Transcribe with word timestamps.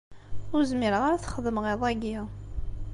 Ur 0.55 0.61
zmireɣ 0.71 1.03
ara 1.03 1.15
ad 1.17 1.21
t-xedmeɣ 1.21 1.65
iḍ-agi. 1.73 2.17